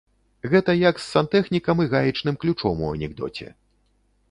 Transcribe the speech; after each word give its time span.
Гэта 0.53 0.71
як 0.77 0.95
з 1.01 1.05
сантэхнікам 1.15 1.83
і 1.85 1.87
гаечным 1.93 2.41
ключом 2.47 2.83
у 2.89 2.93
анекдоце. 2.97 3.47